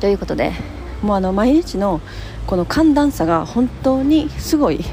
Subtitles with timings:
[0.00, 0.52] ということで
[1.02, 2.00] もうあの毎日の
[2.46, 4.84] この寒暖差が本当にすごい。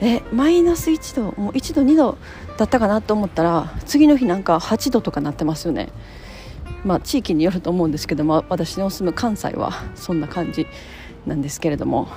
[0.00, 2.18] えマイナス1度もう1度2度
[2.58, 5.90] だったかなと思ったら次の日なんか8度とかなってますよね。
[6.84, 10.66] まあ地域によると思うんですけども私の住む関西はそんな感じ
[11.26, 12.08] なんですけれども。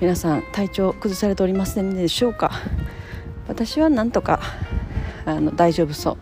[0.00, 2.50] 皆さん体調崩されておりませんでしょうか？
[3.48, 4.40] 私はなんとか
[5.26, 6.16] あの大丈夫そう。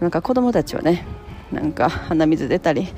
[0.00, 1.04] なんか子供たちはね
[1.52, 2.88] なんか鼻水出たり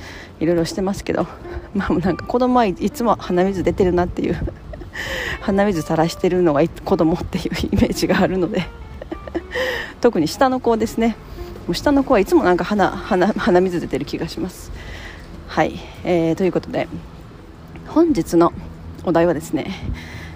[0.40, 1.26] いろいろしてますけど、
[1.74, 4.36] まあ、なんか子供はいつも鼻水出てるなっていう
[5.40, 8.66] 鼻水垂らしてるのが子供っていう イメージがあるので
[10.00, 11.16] 特に下の子ですね。
[11.66, 14.70] もう下の子はいつもなんか鼻鼻水出てる気がします。
[15.48, 16.88] はい、えー、ということで
[17.88, 18.52] 本日の
[19.04, 19.66] お題はですね、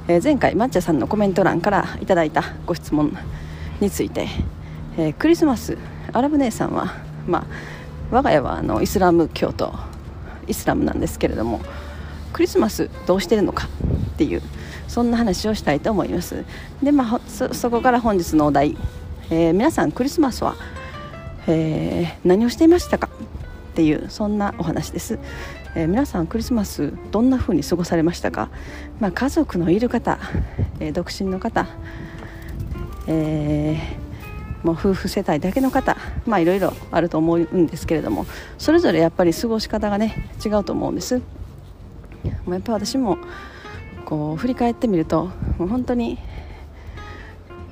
[0.06, 3.16] えー、前回抹茶さんのコメント欄からいただいたご質問
[3.80, 4.28] について、
[4.96, 5.76] えー、クリスマス
[6.12, 6.94] アラブ姉さんは
[7.26, 7.44] まあ
[8.10, 9.72] 我が家はあのイスラム教徒
[10.46, 11.60] イスラムなんですけれども
[12.32, 13.68] クリスマスどうしてるのか
[14.14, 14.42] っていう
[14.86, 16.44] そんな話をしたいと思います。
[16.82, 18.76] で、まあ、そこから本日のお題、
[19.30, 20.56] えー、皆さんクリスマスは、
[21.46, 23.08] えー、何をしていましたか
[23.72, 25.18] っていうそんなお話です、
[25.74, 28.48] えー、皆さんクリスマスどんな風に過ごされましたか、
[28.98, 30.18] まあ、家族のいる方、
[30.80, 31.66] え独身の方、
[33.06, 34.07] えー
[34.62, 38.26] もう夫婦世帯だけの方まあいろいろあると思うんですけれども
[38.58, 41.22] それぞれやっぱり過ごし方がね違うと思うんです。
[42.24, 43.18] やっぱ私も
[44.04, 46.18] こう振り返ってみるともう本当に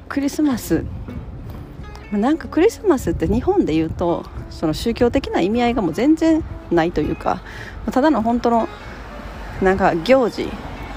[0.08, 0.84] クリスマス
[2.12, 7.42] なんかクリスマスって日本で言うとその宗教的な意味合いがもう全然ないというか
[7.90, 8.68] ただの本当の
[9.60, 10.48] なんか行事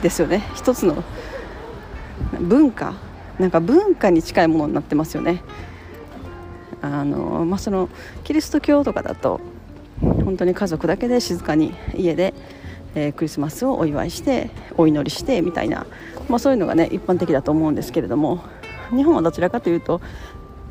[0.01, 1.03] ですよね一つの
[2.39, 2.93] 文化
[3.39, 5.41] なんか文化に近いものになってますよね
[6.81, 7.89] あの、まあ、その
[8.23, 9.39] キリスト教とかだと
[10.01, 12.33] 本当に家族だけで静かに家で、
[12.95, 15.85] えー、クリスマスをお祝いしてお祈りしてみたいな、
[16.29, 18.43] まあ、そういうのがね一般的だと思うんですけれども
[18.91, 20.01] 日本はどちらかというと、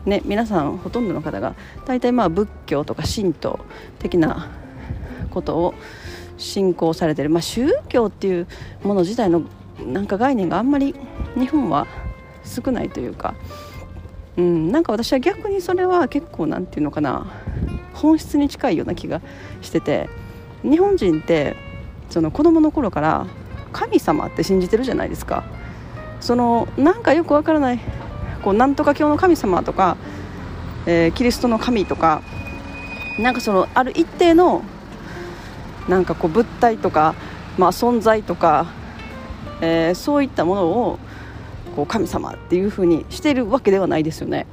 [0.06, 1.54] ね、皆さんほとんどの方が
[1.86, 3.60] 大体まあ仏教とか神道
[3.98, 4.50] 的な
[5.30, 5.74] ことを
[6.38, 8.46] 信仰されてる、まあ、宗教っていう
[8.82, 9.42] もの自体の
[9.84, 10.94] なんか概念があんまり
[11.36, 11.86] 日本は
[12.44, 13.34] 少ないというか
[14.38, 17.26] うん、なんか私は逆にそれは結構何て言うのかな
[17.92, 19.20] 本質に近いような気が
[19.60, 20.08] してて
[20.62, 21.56] 日本人って
[22.08, 23.26] その子供の頃から
[23.72, 25.44] 神様って信じてるじゃないですか。
[26.20, 27.80] そのなんかよくわからない
[28.42, 29.96] こうなんとか教の神様とか、
[30.86, 32.22] えー、キリストの神とか
[33.18, 34.64] なんかそのある一定の
[35.88, 37.14] なんかこう物体とか、
[37.56, 38.66] まあ、存在とか、
[39.60, 40.98] えー、そういったものを
[41.78, 44.46] こう神様っていう風にしてるわけではないですよね。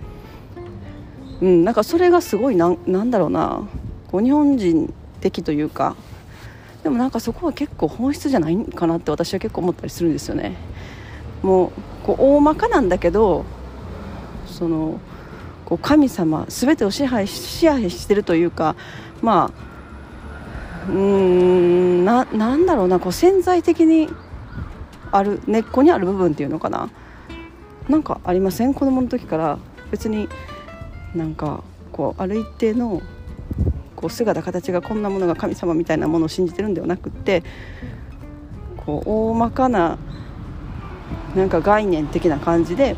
[1.41, 3.67] うん、なんかそれがすごいななんだろうな
[4.11, 5.95] こう日本人的というか
[6.83, 10.55] でもなんかそこは結構本質じゃないかなって私は結構思ったりするんですよね。
[11.41, 11.71] もう
[12.05, 13.43] こう大まかなんだけど
[14.45, 14.99] その
[15.65, 18.75] こう神様全てを支配支配してるというか
[19.23, 24.09] まあうーんななんだろうなこう潜在的に
[25.11, 26.91] ある根っこにある部分っていうのかな
[27.89, 28.73] なんかありません？
[28.73, 29.59] 子供の時から？
[29.91, 30.27] 別に
[31.13, 33.01] なんかこうある一定の
[33.95, 37.43] こう姿形がこんなものが神様みたいなものを信じてるんではなくって
[38.77, 39.97] こう大まかな
[41.35, 42.95] なんか概念的な感じで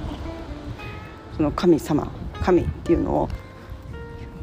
[1.36, 2.12] その神様
[2.42, 3.30] 神っていうのを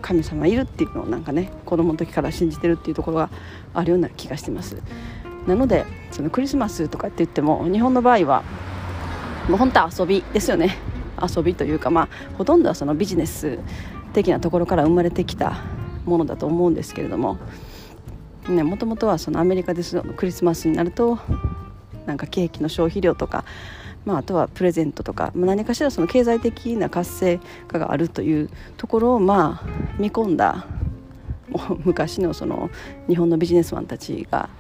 [0.03, 3.31] 神様いるっていうのをなんかね子供の時から信じてるっていうところが
[3.73, 4.77] あるような気がしてます。
[5.47, 8.45] なのでそのクリスマスとかって言っても日本の場合は
[9.49, 10.77] もう本当は遊びですよね。
[11.21, 13.59] 遊びというか、まあ、ほとんどはそのビジネス
[14.13, 15.63] 的なところから生まれてきた
[16.05, 17.39] ものだと思うんですけれども。
[18.49, 21.19] もともとはそのアメリカですクリスマスになると
[22.05, 23.45] なんかケーキの消費量とか、
[24.05, 29.67] まあ、あとはプレゼントとか、まあ、何かしらその経済的な活性化があるというところをまあ
[29.99, 30.67] 見込んだ
[31.85, 32.69] 昔のその
[33.09, 34.51] 日本のビジネスマンたちが、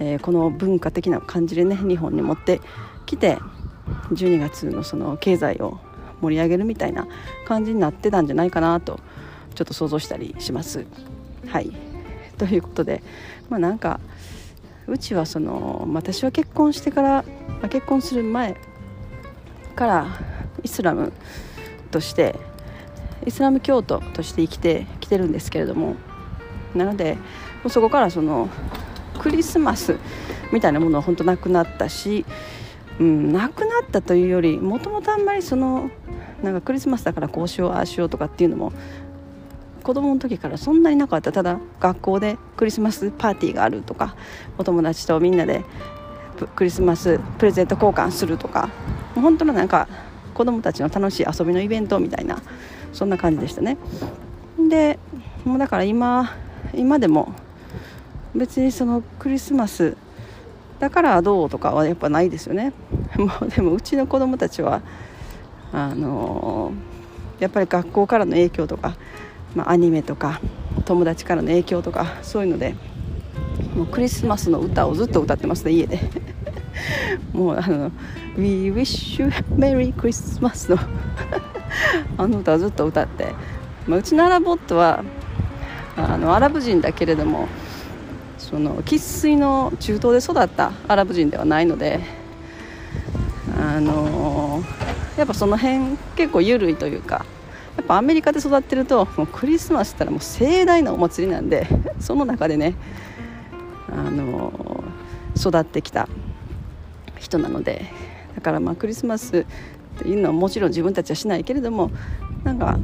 [0.00, 2.60] えー、この文化的な感じでね日本に持って
[3.06, 3.38] きて
[4.12, 5.78] 12月のその経済を
[6.20, 7.06] 盛り上げるみたいな
[7.46, 9.00] 感じになってたんじゃないかなと
[9.54, 10.86] ちょっと想像したりします。
[11.48, 11.72] はい
[12.38, 13.02] ということで
[13.48, 14.00] まあなんか
[14.86, 17.24] うちはその私は結婚してから、
[17.62, 18.56] ま、結婚する前
[19.76, 20.06] から
[20.62, 21.12] イスラム
[21.90, 22.34] として
[23.24, 25.96] イスラム教徒として生きてきてるんですけれども
[26.74, 27.16] なので
[27.68, 28.48] そこからその
[29.18, 29.96] クリスマス
[30.52, 32.26] みたいなものは本当なくなったし、
[33.00, 35.90] うん、なくなったというよりもともとあんまりその
[36.42, 38.72] なんかクリスマスだからこうしようああしようとかっていうのも
[39.82, 41.30] 子供の時からそんなになかった。
[41.32, 44.16] ただ学校でクリスマスパーティーがあるとか
[44.56, 45.62] お友達とみんなで
[46.56, 48.70] クリスマスプレゼント交換するとか
[49.14, 49.88] 本当のなんか
[50.32, 52.42] 子供たちの楽しい遊びのイベントみたいな
[52.92, 53.76] そんな感じでしたね。
[54.68, 54.98] で
[55.44, 56.32] もうだから今
[56.72, 57.32] 今でも
[58.34, 59.96] 別にそのクリスマス
[60.84, 62.74] だからどうとかはやっぱないですよね。
[63.16, 64.82] もうでもうちの子供たちは
[65.72, 68.94] あのー、やっぱり学校からの影響とか、
[69.54, 70.42] まあ、アニメとか
[70.84, 72.74] 友達からの影響とかそういうので
[73.74, 75.98] もうクリスマスの歌をずっと歌ってますね家で。
[77.32, 77.90] もうあの
[78.36, 80.78] 「We wish you Merry Christmas の」
[82.18, 83.34] あの歌をずっと歌って、
[83.86, 85.02] まあ、うちのアラボットは
[85.96, 87.48] あのアラブ人だけれども
[88.44, 92.00] その生粋の中東で育ったアラブ人ではないので
[93.58, 94.62] あの
[95.16, 97.24] やっぱその辺結構緩いというか
[97.78, 101.66] やっぱアメリカで育ってるともうクリスマスったらもう盛大なお祭りなんで
[101.98, 102.74] その中でね
[103.90, 104.52] あの
[105.36, 106.06] 育ってきた
[107.18, 107.86] 人なので
[108.34, 109.44] だからまあクリスマスっ
[109.98, 111.90] ていうのはもちろん自分たちはしないけれども
[112.44, 112.78] なんか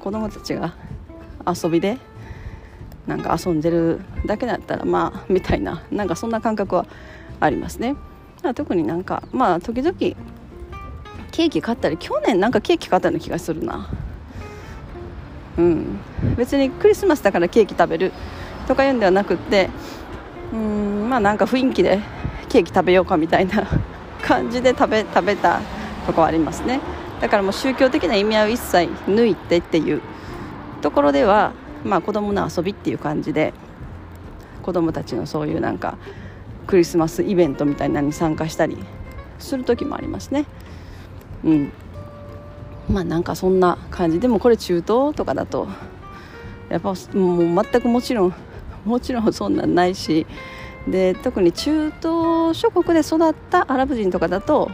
[0.00, 0.74] 子供たちが
[1.46, 1.96] 遊びで
[3.10, 6.86] なんか遊んでるだけだったらまあみたいななんかそんな感覚は
[7.40, 7.96] ありますね。
[8.54, 13.88] 特になんかまあ時々ケーキ買ったり去年なんかケーキ買ったような気がするな。
[15.58, 15.98] うん。
[16.36, 18.12] 別にクリスマスだからケーキ食べる
[18.68, 19.68] とか言うんではなくって
[20.52, 21.98] うんまあなんか雰囲気で
[22.48, 23.66] ケーキ食べようかみたいな
[24.22, 25.60] 感じで食べ食べた
[26.06, 26.80] とこはありますね。
[27.20, 30.00] だからもう宗教的な意味合いを一切抜いてっていう
[30.80, 31.52] ところでは
[31.84, 33.52] まあ子供の遊びっていう感じで
[34.62, 35.98] 子供たちのそういうなんか
[36.66, 38.76] クリスマスイベントみたいなのに参加したり
[39.38, 40.46] する時もありますね。
[41.44, 41.72] うん。
[42.88, 44.20] まあなんかそんな感じ。
[44.20, 45.68] でもこれ中東とかだと
[46.68, 48.34] やっぱもう全くもちろん
[48.84, 50.26] もちろんそんなんないし
[50.86, 54.70] で特に中東諸国で育ったアラブ人とかだと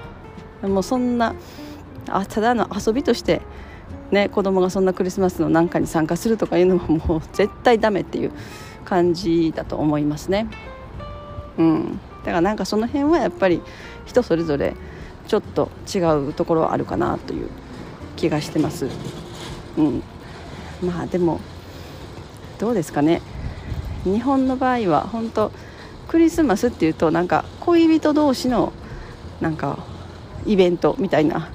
[0.63, 1.35] もうそんな
[2.09, 3.43] あただの遊びとして
[4.11, 8.33] ね、子供がそんなクリスマスのなんかに参加するとかいうのはもう絶対ダメっていう
[8.85, 10.49] 感じだと思いますね。
[11.59, 13.63] うん、だからなんかその辺はやっぱり
[14.05, 14.75] 人それぞれ
[15.27, 15.99] ちょっと違
[16.29, 17.49] うところはあるかなという
[18.17, 18.89] 気がしてます。
[19.77, 20.03] うん、
[20.83, 21.41] まあでも
[22.59, 23.21] どうですかね
[24.05, 25.53] 日本の場合は本当
[26.09, 28.73] クリスマスっていうとなんか恋人同士の
[29.41, 29.79] なんか
[30.47, 31.51] イベントみたいな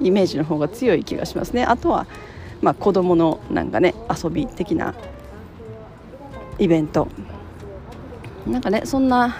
[0.00, 1.64] イメージの方が強い気がしますね。
[1.64, 2.06] あとは、
[2.62, 4.94] まあ、子どものなんかね遊び的な
[6.58, 7.08] イベント。
[8.46, 9.34] なんかねそんな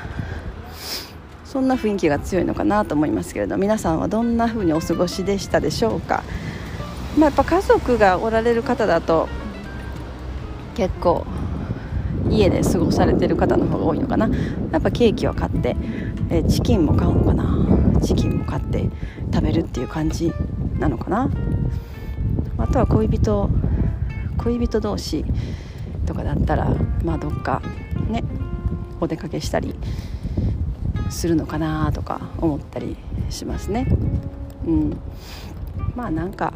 [1.45, 6.25] そんな雰囲気が強いのかなと思いますけれど皆さんはどんな風にお過ごしでしたでしょうか、
[7.17, 9.29] まあ、やっぱ家族がおられる方だと
[10.75, 11.25] 結構
[12.29, 14.29] 家で過ごされてる方の方が多いのかな。
[14.73, 15.77] やっぱケーキを買って
[16.31, 17.74] えチキンも買うのかな。
[18.05, 18.89] チキンも買って
[19.33, 20.33] 食べるっていう感じ
[20.79, 21.31] なのかな。
[22.59, 23.51] あとは恋人
[24.39, 25.25] 恋人同士
[26.07, 26.71] とかだったら
[27.05, 27.63] まあどっか
[28.09, 28.23] ね
[29.01, 29.75] お出かけしたり
[31.11, 32.97] するのかなとか思ったり
[33.31, 33.87] しますね。
[34.67, 34.99] うん。
[35.95, 36.53] まあなんか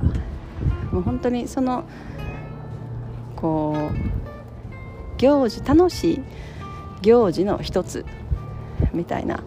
[0.92, 1.84] もう本当にその
[3.36, 6.22] こう行事楽しい
[7.02, 8.04] 行事の一つ
[8.92, 9.42] みたいな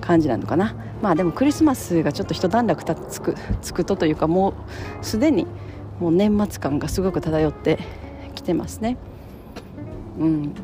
[0.00, 0.74] 感じなのかな。
[1.02, 4.54] まあでもクリスマスがちょっと一段落たつくつくとというかも
[5.00, 5.46] うすでに
[6.00, 7.78] もう年末感がすごく漂って
[8.34, 8.96] きてますね。
[10.18, 10.54] うん。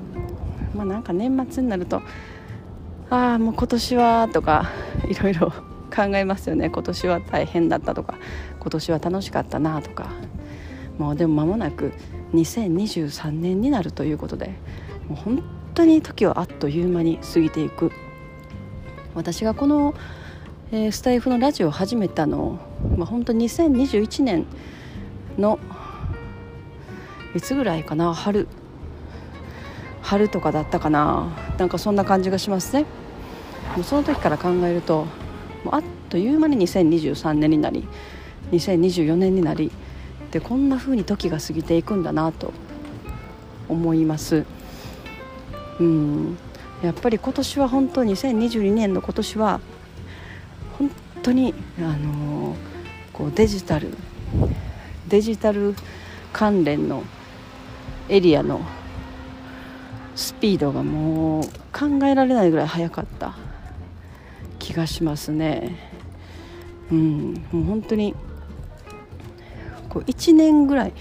[0.75, 2.03] まあなんか年末になると
[3.11, 4.71] ああもう今年はとか
[5.09, 5.51] いろいろ
[5.95, 6.71] 考えますよね。
[6.71, 8.15] 今年は大変だったとか
[8.59, 10.07] 今年は楽しかったなとか。
[10.99, 11.93] もうでも間もなく
[12.35, 14.55] 2023年になるということで
[15.09, 15.43] もう本
[15.75, 17.91] 当に時はあっという間に過ぎていく。
[19.15, 19.95] 私がこの、
[20.71, 22.59] えー、スタイフのラジオを始めたの、
[22.97, 24.47] まあ、本当2021年
[25.39, 25.59] の
[27.35, 28.49] いつぐらいかな春
[30.03, 31.33] 春とかだったかな。
[31.59, 32.85] なんかそんな感じがしますね。
[33.77, 35.07] もうその時から考えると
[35.65, 37.89] もうあっという間に2023年になり
[38.51, 39.71] 2024年になり
[40.31, 42.53] でこんな風に時が過ぎていくんだなと
[43.69, 44.45] 思います。
[45.81, 46.37] うん。
[46.83, 49.61] やっぱり今年は本当2022年の今年は
[50.79, 50.91] 本
[51.23, 52.57] 当にあの
[53.13, 53.95] こうデジタル
[55.07, 55.75] デジタル
[56.33, 57.05] 関連の
[58.09, 58.61] エリアの
[60.17, 63.37] スピードがもう考えられないぐらい速かった
[64.59, 65.77] 気がしますね。
[66.91, 68.15] うん、もう本当に
[69.89, 70.93] こう1年ぐらい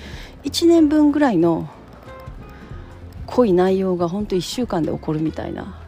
[0.44, 1.70] 1年分ぐらいの
[3.32, 5.80] 濃い内容が本当1週間で起こるみたいな。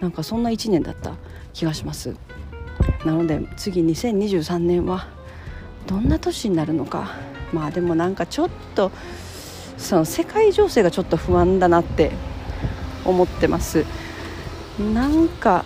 [0.00, 1.14] なんかそんな1年だった
[1.52, 2.16] 気がします。
[3.04, 5.06] なので次2023年は
[5.86, 7.12] どんな年になるのか。
[7.52, 8.90] まあでもなんかちょっと
[9.76, 12.10] その世界情勢がちょっと不安だなって
[13.04, 13.84] 思ってます。
[14.78, 15.64] なんか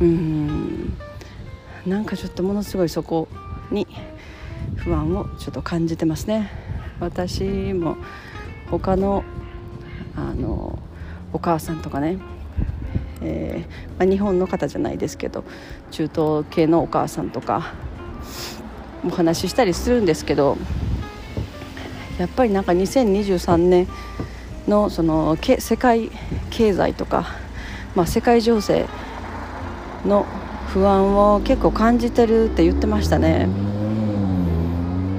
[0.00, 0.96] うん
[1.86, 3.28] なんかちょっとものすごいそこ
[3.70, 3.86] に
[4.76, 6.50] 不安をちょっと感じてますね。
[7.00, 7.96] 私も
[8.70, 9.24] 他の
[10.16, 10.78] あの
[11.32, 12.18] お母さんとかね、
[13.20, 15.44] えー、まあ、日本の方じゃないですけど
[15.90, 17.72] 中東系のお母さんとか
[19.06, 20.56] お話ししたりするんですけど
[22.18, 23.86] やっぱりなんか2023年
[24.66, 26.10] のそのけ世界
[26.50, 27.26] 経済とか、
[27.94, 28.86] まあ、世界情勢
[30.04, 30.26] の
[30.68, 33.48] 不安を結構感じてるって言ってましたね。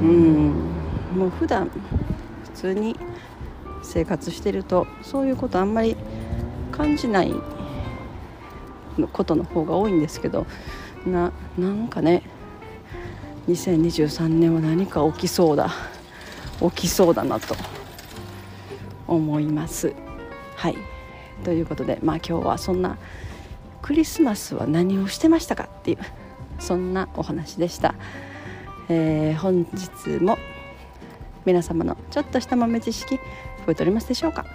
[0.02, 0.54] うん。
[1.16, 1.70] もう普段
[2.44, 2.96] 普通に
[3.90, 5.96] 生活してるとそういうことあんまり
[6.72, 7.34] 感じない
[9.12, 10.46] ことの方が多いんですけど
[11.06, 12.24] ななんかね
[13.48, 15.72] 2023年は何か起きそうだ。
[16.60, 17.56] 起きそうだなと
[19.08, 19.94] 思います。
[20.56, 20.78] はい。
[21.44, 22.98] ということでまあ今日はそんな
[23.82, 25.98] クリスマスは何をしてましたかっていう
[26.60, 27.96] そんなお話でした、
[28.90, 30.38] えー、本日も
[31.46, 33.18] 皆様のちょっとした豆知識
[33.60, 34.46] 覚えておりますでしょうか？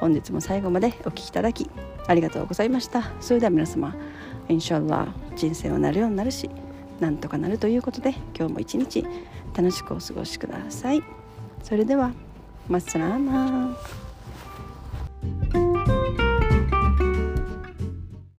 [0.00, 1.70] 本日も最後までお聴きいただき
[2.06, 3.12] ありがとうございました。
[3.20, 3.94] それでは皆様
[4.48, 6.50] インシャラ人生はなるようになるし
[7.00, 9.04] なんとかなるということで今日も一日
[9.54, 11.02] 楽しくお過ごしください。
[11.62, 12.12] それでは
[12.68, 13.76] マッサラーマ